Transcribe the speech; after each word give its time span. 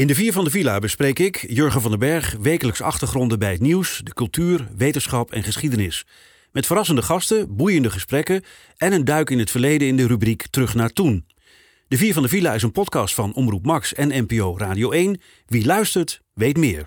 In 0.00 0.06
de 0.06 0.14
Vier 0.14 0.32
van 0.32 0.44
de 0.44 0.50
Villa 0.50 0.78
bespreek 0.78 1.18
ik, 1.18 1.44
Jurgen 1.48 1.80
van 1.80 1.90
den 1.90 2.00
Berg, 2.00 2.36
wekelijks 2.40 2.80
achtergronden 2.80 3.38
bij 3.38 3.50
het 3.50 3.60
nieuws, 3.60 4.00
de 4.04 4.14
cultuur, 4.14 4.68
wetenschap 4.76 5.32
en 5.32 5.42
geschiedenis. 5.42 6.06
Met 6.52 6.66
verrassende 6.66 7.02
gasten, 7.02 7.56
boeiende 7.56 7.90
gesprekken 7.90 8.42
en 8.76 8.92
een 8.92 9.04
duik 9.04 9.30
in 9.30 9.38
het 9.38 9.50
verleden 9.50 9.88
in 9.88 9.96
de 9.96 10.06
rubriek 10.06 10.46
Terug 10.50 10.74
naar 10.74 10.92
Toen. 10.92 11.26
De 11.88 11.96
Vier 11.96 12.12
van 12.12 12.22
de 12.22 12.28
Villa 12.28 12.54
is 12.54 12.62
een 12.62 12.72
podcast 12.72 13.14
van 13.14 13.34
Omroep 13.34 13.64
Max 13.64 13.94
en 13.94 14.24
NPO 14.26 14.58
Radio 14.58 14.90
1. 14.90 15.20
Wie 15.46 15.66
luistert, 15.66 16.20
weet 16.34 16.56
meer. 16.56 16.86